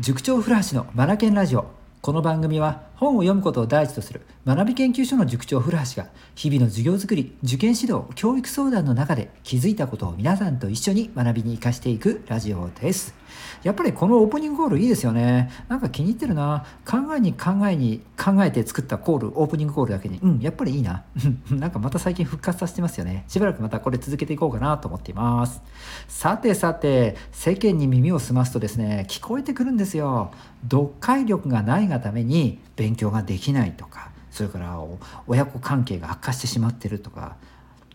[0.00, 1.66] 塾長古橋のマナケンラジオ。
[2.02, 4.22] この番組は本を読むことを第一とする。
[4.44, 13.14] 学び研究所の塾長古橋が日々の授業づくり受験指導教育相談の中で気づいたことを皆さんと一緒に学びに生かしていくラジオです。
[13.62, 15.50] やっぱりこのオープニングコールいいですよね。
[15.68, 16.64] なんか気に入ってるな。
[16.84, 20.18] 考えに考えに考えて作ったコールオープニングコールだけに。
[20.20, 21.04] うんやっぱりいいな。
[21.50, 23.24] なんかまた最近復活させてますよね。
[23.28, 25.62] しばらくまたこれ続けていこうかなと思っています。
[26.08, 30.32] さてさて世間に耳を澄ますとですね聞こえてくるんですよ。
[30.68, 34.82] 読解力がないがために勉勉強ができないとかそれから
[35.26, 37.36] 親子関係が悪化してしまってるとか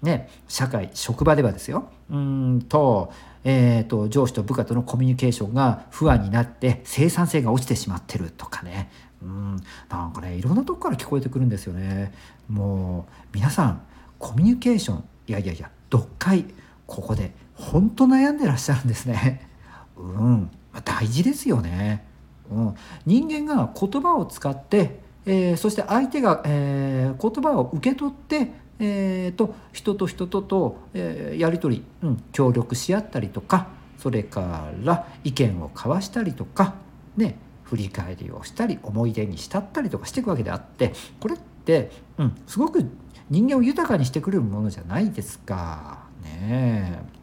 [0.04, 1.90] ね社会職場ではですよ。
[2.12, 3.12] うんと,、
[3.44, 8.92] えーと、上司と部下とのコミュニケーションが不安になって生産性が落ちてしまってるとかね。
[9.24, 9.56] うん
[9.90, 12.14] なんかねいろんなとこから聞こえてくるんですよね。
[12.48, 13.82] もう皆さん
[14.20, 16.46] コミュニケーションいやいやいや読解
[16.86, 19.50] ここで本当悩んでらっしゃるんですね。
[19.98, 20.52] うん
[20.84, 22.13] 大事ですよね。
[22.52, 22.76] うん、
[23.06, 36.76] 人間が言葉を使って、えー、そして相手が、えー、言葉を受け取って、えーと、人と人とと、えー、やり取り、うん、協力し合ったりとかそれから意見を交わしたりとか
[37.16, 42.86] ね振り返りをしたり思い出に浸ったりとかしていくわけであってこれって、うん、すごく
[43.30, 46.04] 人間を豊かにしてくれるものじゃないですか。
[46.24, 47.23] ねえ。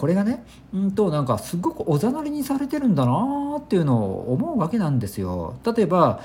[0.00, 5.56] これがねうんとなんかすごくおざなりにされてるんだなっていうのを思うわけなんですよ。
[5.76, 6.22] 例えば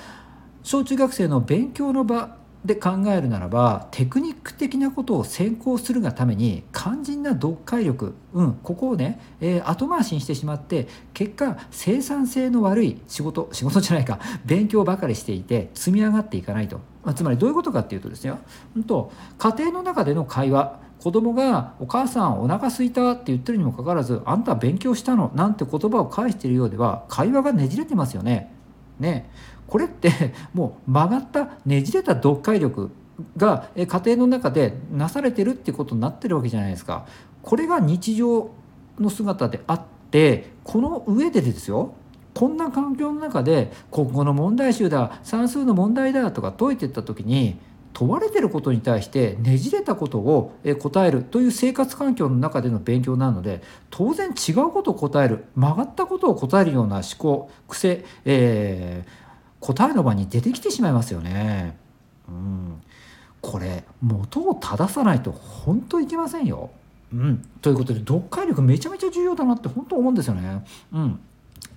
[0.63, 18.39] 小中学生の勉強の場で考えるならばテクニック的なことを先行するがために肝心な読解力、うん、ここをね、えー、後回しにしてしまって結果生産性の悪い仕事仕事じゃないか勉強ばかりしていて積み上がっていかないと、まあ、つまりどういうことかっていうとですよ、
[18.75, 28.51] うんと、と家庭の中での会話子供が「お母さんお腹すいた」って言ってるにもかかわらず「あんた勉強したの?」なんて言葉を返しているようでは会話がねじれてますよね。
[28.99, 29.29] ね
[29.67, 30.11] これって
[30.53, 32.91] もう曲がったねじれた読解力
[33.37, 37.05] が家庭の中でなされてるってことになってるわけじゃないですか。
[37.41, 38.49] これが日常
[38.99, 41.93] の姿であってこの上でですよ
[42.33, 47.57] こんな環境の中で国語の問題集だ算数の問題だとか解いてった時に
[47.95, 61.77] 問われてることに対してねじれたことを答えるという生活環境の中での勉強なので当然違うことを答える曲がったことを答えるような思考癖、えー、答えの場に出てきてしまいますよね。
[62.27, 62.81] うん、
[63.39, 66.71] これ元を正さないと本当いけませんよ。
[67.13, 70.65] うん、ということで読解力めちゃめちゃ重要だなって本当思うんですよね。
[70.91, 71.19] うん、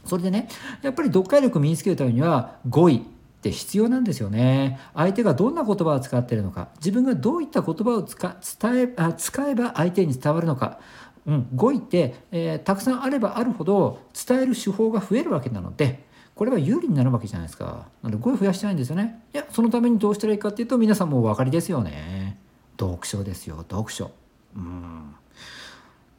[0.04, 0.48] それでね
[0.82, 3.06] やっぱり読解力身につけるためには語彙
[3.38, 4.80] って必要なんですよね。
[4.94, 10.80] 相手がどんな言葉を使ってるのか自分がどういった言葉を使伝えあ使えば相手に伝わるのか、
[11.24, 16.04] うん、語彙って、えー、たくさんあればあるほど伝える手法が増えるわけなので
[16.34, 17.88] これは有利になるわけじゃないですか。
[18.02, 19.22] なので語彙増やしたいんですよね。
[19.34, 22.38] いやそのためにどうしたらいいかっていうと皆さんもお分かりですよね。
[22.78, 24.10] 読書ですよ読書。
[24.56, 25.14] うん。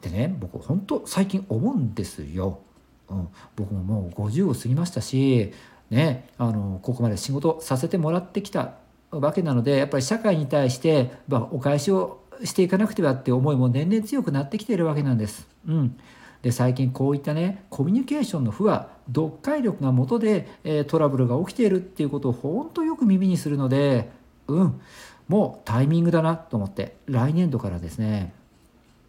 [0.02, 2.60] でね僕本当最近思うんですよ、
[3.08, 5.52] うん、僕ももう50を過ぎましたし
[5.90, 8.74] ね、あのここまで仕事させてもらってきた
[9.10, 15.48] わけなのでやっぱり社会に対して、まあ、お返しをしていかなくてはって思いも年々強くなってきているわけなんです。
[15.66, 15.98] うん、
[16.42, 24.10] で最近こういったねコミュニケーションの不和読解力が元で、えー、トラブルが起きているっていうことを本当よく耳にするので
[24.46, 24.80] うん
[25.28, 28.32] もうタイミングだなと思って来年度からですね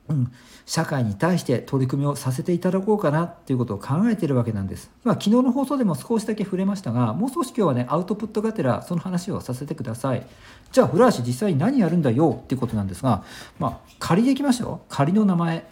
[0.09, 0.31] うん、
[0.65, 4.91] 社会に対して取り組みをさせていただこうかなっていうことを考えているわけなんです。
[5.03, 10.25] まあ、昨日の放送でも少しだけ触れましたが、もう少し今日はね、アウトプットがてらその話をさせてください。
[10.71, 13.23] じゃあ、古橋実際に何やるんだよっていうことなんですが、
[13.59, 14.85] まあ、仮でいきましょう。
[14.89, 15.65] 仮の名前。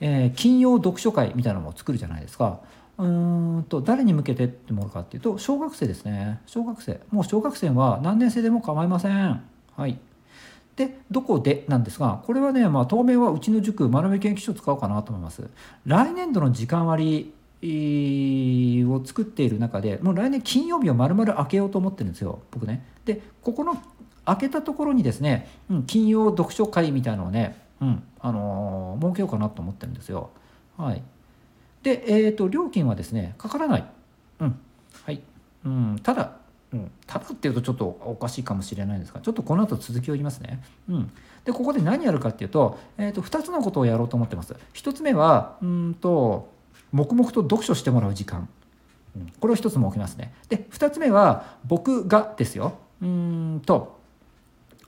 [0.00, 2.60] えー、金曜読書会みたいなのを作るじゃないですか。
[2.98, 9.42] うーんと誰に向けてってものかっていうと小学生ですね小学生もう小学生は何年生でも構いません
[9.76, 9.98] はい
[10.78, 15.42] でどこでなんですがこれはね、まあ、当面はうちの塾学び研究所使おうかなと思います。
[15.84, 22.86] 来年度の時間割を作っている中でもう来年金曜日を丸々開けようと思ってるんですよ僕ね。
[23.04, 23.82] でここの
[24.24, 30.30] 開けたところにですね、うん、金曜読書会みたいなのをね、うんあのー、設けようかなと思ってるんですよ。
[30.76, 31.02] はい。
[31.82, 33.86] でえっ、ー、と料金はですねかからない。
[34.38, 34.60] うん。
[35.02, 35.20] はい。
[35.64, 35.98] うん。
[36.04, 36.37] ただ
[36.72, 40.62] うん、ただっていうとちょっとおかしいかもしれないんですがちょっとこの後続きを言いますね。
[40.88, 41.10] うん、
[41.44, 44.54] でここで何やるかっていうと,、えーと、2つのことをやろうと思ってます。
[44.74, 46.50] 1つ目はうんと
[46.92, 48.48] 黙々と読書してもらう時間、
[49.16, 50.34] うん、これを1つ設けますね。
[50.48, 53.98] で2つ目は僕がですようんと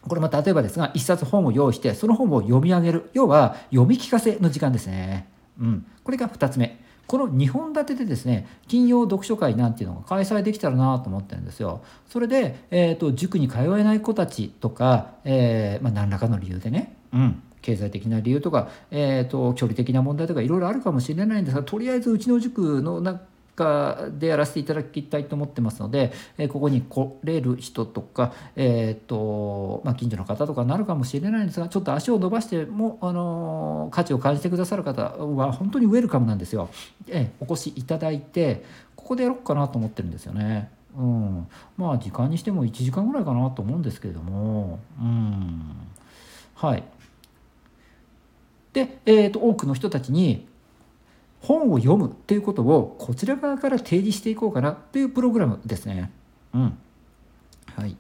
[0.03, 5.29] これも例えばですが1冊本を用意してその本を読み上げる要は読み聞かせの時間ですね。
[5.59, 6.79] うん、これが2つ目。
[7.11, 11.83] この2本立てでですね金曜読書会なんていうのが開催できたらなと思ってるんですよ。
[12.09, 23.19] それで、えーと、塾に通えない子たちとか、えーまあ、何らかの理由でね、うん、経済的な理由とか、えーと、距離的な問題とかいろいろあるかもしれないんですがとりあえずうちの塾の
[23.61, 36.71] 中でやらせていただきたいと思ってますので、え、ここに来れる人とか、えーとまあ、近所の方とかなるかもしれないんですがちょっと足を伸ばしても、あの、価値を感じてくださる方は本当にウェルカムなんですよ。
[37.09, 38.65] え、お越しいただいて
[38.97, 40.71] ここでやろうかなと思ってるんですよね。
[40.97, 41.47] うん、
[41.77, 45.77] まあ時間にしても1時間ぐらいかなと思うんですけれども、うん、
[46.57, 46.83] はい
[48.73, 50.47] で、えーと、多くの人たちに
[51.41, 56.11] 本を読むっていうことをこちら側から提示していこうかなというプログラムですね。
[56.55, 56.79] うん。
[57.77, 57.97] はい。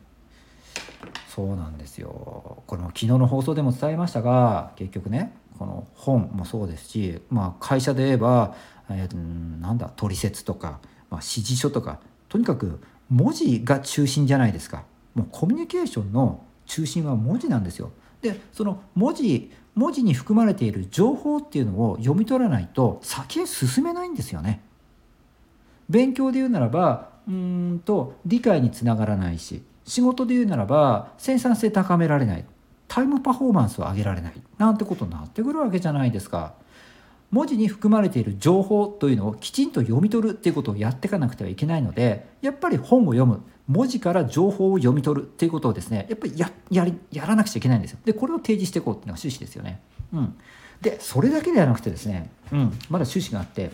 [1.29, 2.63] そうなんですよ。
[2.67, 8.55] これも昨日の放送でも伝えましたが、結局ね、この本もそうですし、まあ、会社で言えば、
[8.91, 14.85] えー、なんだ取説とか、まあ、指示書とかとにかく文字が中心じゃないですか。
[15.15, 17.91] もうコミュニケーションの中心は文字なんですよ。
[18.23, 24.61] でその文字文字に含まれている情報っていうのを読み取らないと先へ進めないんですよね。
[25.89, 32.45] 勉強で言うならばうんと理解につながらないし仕事で言うならば生産性高められない
[32.89, 36.55] タイムパフォーマンスを上げられないなんてことになってくるわけじゃないですか。
[37.31, 47.99] 文字に含まれている情報というのをきちんと読み取るっていうことをやっていかなくてはいけないのでやっぱり本を読む文字から情報を読み取るっていうことをですねやっぱりややりやらなくちゃいけないんですよ。
[48.05, 49.81] でこれを提示していこうっていうのが趣旨ですよね、
[50.13, 50.37] うん、
[50.81, 53.71] でそれだけではなくてですね、うん、まだ趣旨があって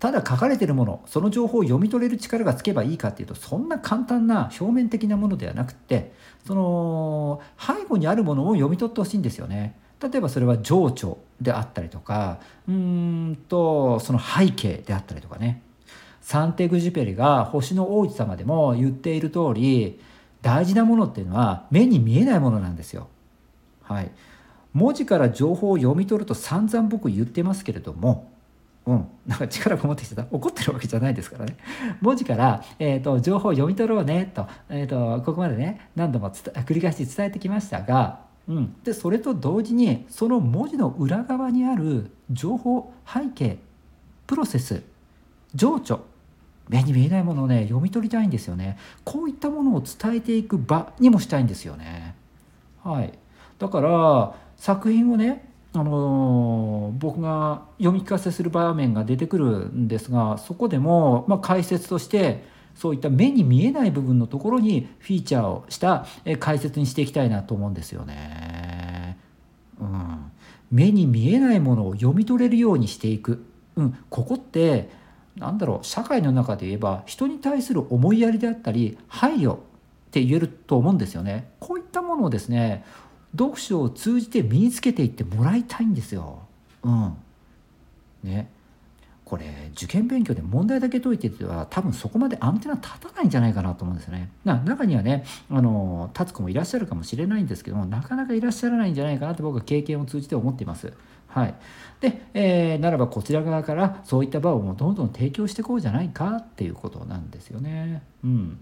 [0.00, 6.12] ただ書かれているものその情報を読み取れる力がつけばいいかっていうとそんな簡単な表面的なものではなくって
[6.46, 9.78] その背後にあるものを読み取ってほしいんですよね。
[10.04, 15.62] 例えばそれは情緒であったりとかうんとその背景であったりとかね。
[16.20, 20.00] サンテグジュペリが星の王子様でも言っている通り
[20.40, 23.08] 大事なものっていうのは目に見えないものなんですよ。
[23.82, 24.10] はい、
[24.72, 28.32] 文字から情報を読み取ると散々僕言ってますけれども、
[28.86, 30.26] うん、なんか力が持ってきてた。
[30.30, 31.58] 怒ってるわけじゃないですからね。
[32.00, 43.58] 文字から、えーと、情報を読み取ろうねと,、えーと、ここまでね何度も繰り返し伝えてきましたが、うん、でそれと同時にその文字の裏側にある情報背景
[44.26, 44.82] プロセス
[45.54, 46.00] 情緒
[46.68, 48.78] 目に見えないものをね読み取りたいんですよね。
[49.04, 52.14] こういったものを伝えていく場にもしたいんですよね。
[52.82, 53.12] はい。
[53.58, 66.06] だから作品をねあのー、僕が読み聞かせする場面が出てくるんですがそこでも、まあ、解説としてそういった目に見えない部分のところにフィーチャーをした
[66.40, 69.18] 解説にしていきたいなと思うんですよね。
[69.80, 70.30] うん、
[70.70, 73.44] 目に見えないものを読み取れるようにしていく、
[73.76, 74.90] うん、ここって
[75.36, 79.58] なんだろう社会の中で言えば人に対する思いやりであったり配慮っ
[80.10, 81.50] て言えると思うんですよね。
[81.58, 82.84] こういったものをですね
[83.36, 86.40] 読書を通じて身につけていってもらいたいんですよ。
[86.84, 87.16] うん。
[88.22, 88.48] ね。
[89.34, 94.30] これ受験勉強で問題だけ解いてては多分そこまでアンテナ立たないんじゃないかなと思うんですよね。
[94.44, 100.92] な中にはねあの立つ子もいらっしゃるかもしれないんですけどもなかなかいらっしゃらないんじゃないかなと僕は経験を通じて思っています。
[101.26, 101.54] はい、
[102.00, 108.02] で、えー、ならばこちら側からそういった場をもうどんどん提供していこうじゃないかっていうことなんですよね。
[108.22, 108.58] うん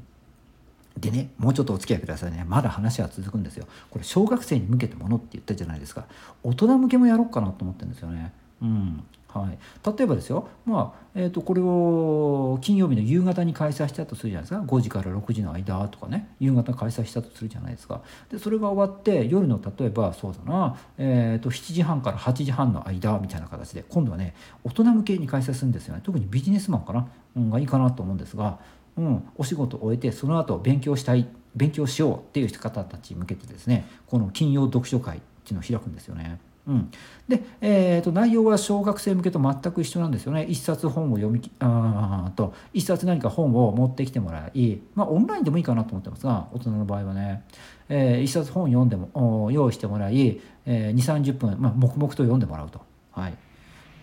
[0.99, 2.45] でね、もうちょっとお付き合いくださいね。
[2.47, 3.67] まだ話は続くんですよ。
[3.91, 6.07] これ、小学生に向けてものって言ったじゃないですか。
[6.43, 8.33] 大人向けもやろうかなと思ってるんですよね。
[8.61, 9.02] うん。
[9.35, 9.59] はい、
[9.97, 14.61] 例えばですよ、まあえーと、これを金曜日の夕方に開催したとするじゃないですか。
[14.61, 16.29] 5時から6時の間とかね。
[16.41, 18.03] 夕方開催したとするじゃないですか。
[18.31, 24.35] でそれが終わって夜の例えばそうだな、えーと、7時半から8時半の間みたいな形で今度はね
[24.65, 26.01] 大人向けに開催するんですよね。
[26.03, 28.59] 特にビジネスマンかな、うん、がいいかなと思うんですが、
[28.97, 36.39] うん、お仕事を終えてその後勉強したい勉強しようっていう方たちに向けてですねこの金曜読書会っていうのを開くんですよね。
[36.66, 36.90] うん、
[37.28, 40.45] で、えーと、内容は小学生向けと全く一緒なんですよね。
[40.45, 47.45] 一冊本を読みあと一冊何か本を持ってきてもらい、まあ、オンラインでもいいかなと思ってますが大人の場合はね、
[47.88, 53.35] えー、一冊本読んでも用意してもらい、えー、2 3 0分、まあ、黙々と読んでもらうと、はい、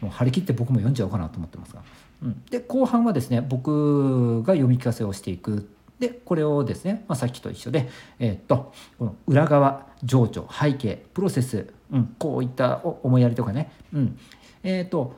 [0.01, 1.81] もう張り切って僕も読んじゃおうかなと思ってますが、
[2.23, 5.69] うん、で後半はですね僕が読み聞かせをしていく。
[5.99, 7.89] でこれをですね、まあ、さっきと一緒で、
[8.19, 14.19] えー、っとこの裏側情緒背景プロセス、うん、こういった思いやりとかね、うん。
[14.63, 15.15] えー、っと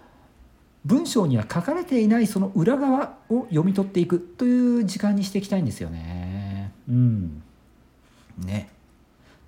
[0.86, 6.72] 文章には書かれていないその裏側を読み取っていくという時間にしていきたいんですよね。
[6.90, 7.44] うん、
[8.38, 8.70] ね。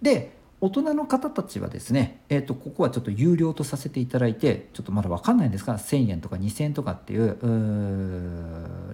[0.01, 7.37] で大人の方たちはですね、えーと、ここはちょっと有料とさせていただいてちょっとまだ分かんないんですが1000円とか2000円とかっていう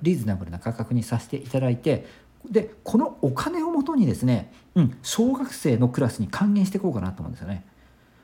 [0.01, 2.07] リーズナブルな価格にさせていただいて
[2.49, 7.63] でこのお金をもとにですね、うん、小学生のクラスに還元していこうかなと思うんですよね。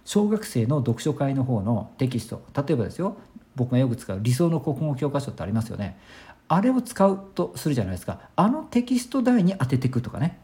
[0.06, 2.42] 小学生の読書会の方のテキスト。
[2.56, 3.18] 例えばですよ
[3.56, 5.98] 僕がよく使う理想の国語教科書ってありますよね。
[6.48, 8.20] あれを使うとするじゃないですか。
[8.36, 10.40] あのテキスト代に当てていくとかね。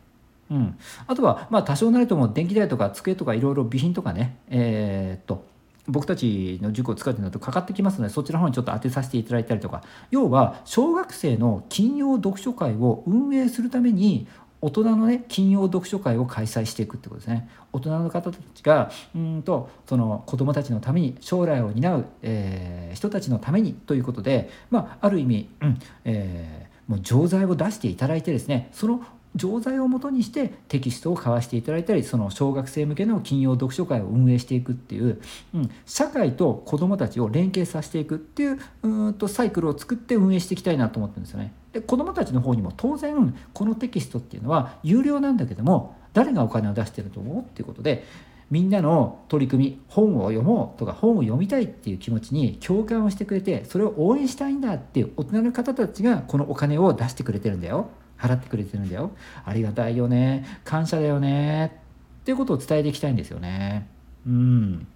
[0.49, 0.77] うん、
[1.07, 5.45] あとは、まあ、多少なりとも電気代とか机とかいろいろ備品とかね、えー、っと
[5.87, 9.83] 僕たちの塾を使ってるとかかってきますのでそちらの方にちょっと当てさせていただいたりとか。
[10.09, 14.27] 要は小学生の金曜読書会を運営するために
[14.61, 29.03] 大人のね金曜読書会を開催していくってことですね大人の方たちがうんとその子どもたちのために将来を担う、えー、人たちのためにということで、まあ、ある意味、うんえー、もう錠剤を出していただいてですねその
[29.35, 35.21] 錠剤をもとにしてテキストを交わしていただいたりその小学生向けの金曜読書会を運営していくっていう、
[35.53, 41.53] うん、社会と子どもたちを連携させていくっていううんとサイクルを作って運営していきたいなと思ってるんですよね。
[41.73, 47.39] で子どもたちの方にも当然このテキストっていうのは有料なんだけども誰がお金を出してると思う？
[47.39, 48.03] っていうことで
[48.49, 57.89] みんなの取り組み本を読もうとか本を読みたいっていう気持ちに共感をしてくれてそれを応援したいんだっていう大人の方たちがこのお金を出してくれてるんだよ。
[58.17, 59.11] 払ってくれてるんだよ。
[59.45, 60.45] ありがたいよね。
[60.63, 61.81] 感謝だよね。
[62.21, 63.87] っていうことを伝えていきたいんですよね。
[64.27, 64.87] うん。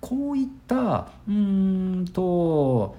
[0.00, 2.96] こういったうーんと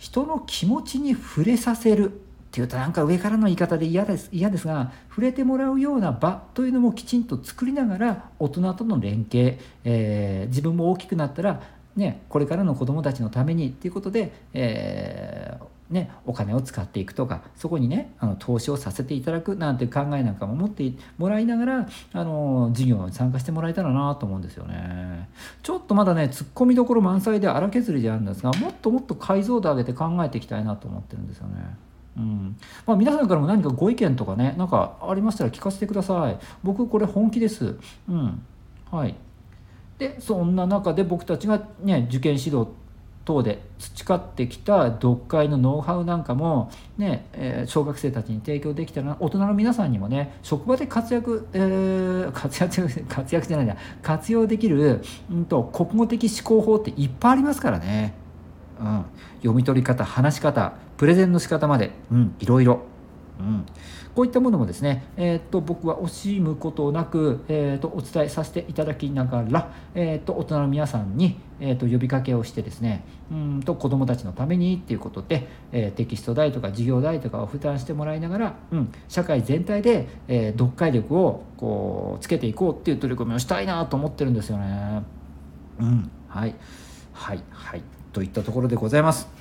[0.00, 2.14] 人の気持ちに触れさせるっ
[2.50, 11.60] ていうとなんか上からの言い方で嫌です嫌ですが触れてもらうような場というのもきちんと作りながら大人との連携、えー、自分も大きくなったら
[11.96, 15.39] ね、これからの子どもたちのためにっていうことで、えー、
[15.90, 25.28] ね、お金を使っていくとかそこにねあの投資をさせていただくなんて考えなんかも持ってもらいながらあの事業に参加してもらえたらなと思うんですよね。
[25.64, 31.76] ちょっとまだねツッコミどころ満載で荒削りであるんですがもっともっと解像度上げて考えていきたいなと思ってるんですよね。
[32.16, 32.56] うん。
[32.86, 36.38] まあ、皆さんからも何かご意見とかね何かありましたら聞かせてください。
[36.62, 37.76] 僕これ本気です。
[38.08, 38.42] うん。
[38.92, 39.16] はい。
[39.98, 42.68] でそんな中で僕たちがね受験指導
[43.24, 58.14] 等で培ってきた読解のノウハウなんかも、ねえ、小学生たちに提供できたら大人の皆さんにもね職場で活躍、えー、活躍 活躍じゃないんだ活用できる、うんと、国語的思考法っていっぱいありますからね、
[58.80, 59.04] うん、
[59.38, 62.80] 読み取り方話し方プレゼンの仕方まで、うん、いろいろ。
[63.38, 63.64] うん。
[64.14, 85.02] こういったものもですね、えー、と僕は惜しむことなく、えー、とお伝えさせていただきながら、えー、と大人の皆さんに、えー、と呼びかけをしてですねうんと子どもたちのためにっていうことで、え、テキスト代とか授業代とかを負担してもらいながら、うん、社会全体で、え、読解力をこうつけていこうっていう取り組みをしたいなと思ってるんですよね。
[85.78, 86.54] うん、はい
[87.12, 89.39] はいはいといったところでございます。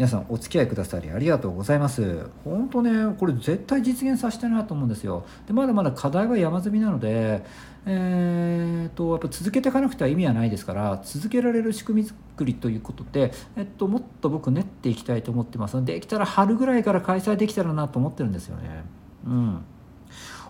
[0.00, 2.30] 皆さんお付き合いくださりありがとうございます。
[2.42, 5.26] 本当ねこれ絶対実現させたいなと思うんですよ。
[5.46, 7.44] でまだまだ課題は山積みなので
[7.84, 15.76] えーと、やっぱ続けていかなくては意味はないですから続けられる仕組み作りということで、えっと、もっと僕練っていきたいと思ってます。
[15.76, 18.84] のでできたら春ぐらいから開催できたらなと思ってるんですよね。
[19.26, 19.62] うん。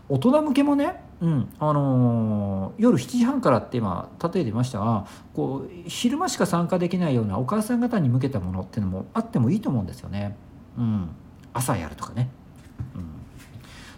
[0.08, 10.36] 大人向けもね、うんあのー、夜7時半からって今例えてましたがこう昼間しか参加できないようなお母さん方に向けたものっていうのもあってもいいと思うんですよね。
[10.78, 11.10] うん、
[11.52, 12.30] 朝やるとかね。
[12.94, 13.04] うん、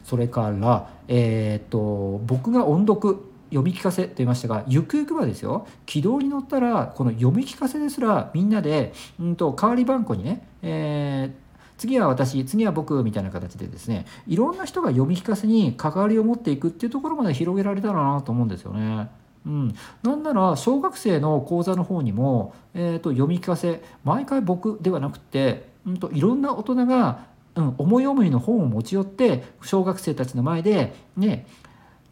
[0.02, 11.41] それから、えーと、僕が音読読み聞かせと言いましたがゆくゆくはですよ軌道に乗ったらこの読み聞かせですらみんなで、うんと、代わり番号にね、えー
[11.82, 19.10] 次は私次は僕みたいな形でですねいろんな人が読み聞かせに関わりを持っていくっていうところまで広げられたらなと思うんですよね。
[19.44, 19.74] うん、
[20.04, 27.24] なんなら小学生の講座の方にも、えーと、読み聞かせ毎回僕ではなくて、うんと、いろんな大人が、
[27.56, 31.46] うん、思い思いの本を持ち寄って小学生たちの前でね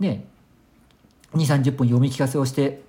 [0.00, 0.24] ね
[1.34, 2.82] 2 3 0分読み聞かせをして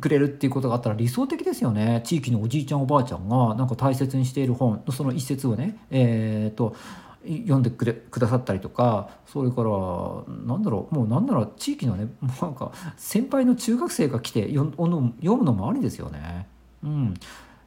[0.00, 6.76] くれるっていうことがあったら理想的ですよね地域のおじいちゃんおばあちゃんがなんか大切にしている本のその一節をねえー、と
[7.24, 9.70] 読んでくれくださったりとかそれから
[10.46, 16.46] なんだろうもうなんなら地域のねもうなんか先輩の中学生が来て読むのもありですよね。
[16.84, 17.14] うん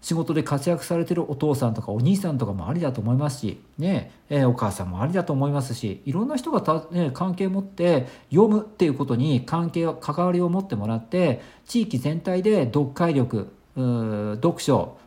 [0.01, 14.97] 仕事で活躍されてるお父さんとかお兄さんとかもありだと思いますし、ねえ、お母さんもありだと思いますしいろんな人がた、ね、関係を持って読むっていうことに関係関わりを持ってもらって地域全体で読解力読書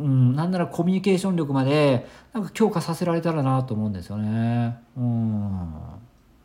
[0.00, 4.78] うん、なんならコミュニケーション力までなんか強化させられたらなと思うんですよね。
[4.96, 5.74] うん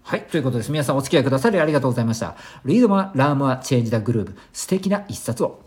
[0.04, 0.22] はい。
[0.24, 0.72] ということです。
[0.72, 2.36] 皆さんお付き合いくださりありがとうございました。
[2.64, 4.36] Read more, learn more, change the groove.
[4.54, 5.62] 素敵な一冊を。